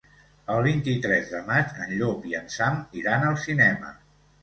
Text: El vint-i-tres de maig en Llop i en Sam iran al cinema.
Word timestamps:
El 0.53 0.61
vint-i-tres 0.67 1.29
de 1.35 1.43
maig 1.51 1.77
en 1.85 1.95
Llop 2.01 2.27
i 2.33 2.37
en 2.43 2.53
Sam 2.57 2.83
iran 3.05 3.31
al 3.31 3.43
cinema. 3.49 3.97